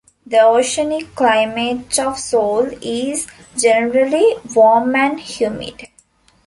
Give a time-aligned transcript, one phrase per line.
[0.25, 5.89] The oceanic climate of Soule is generally warm and humid.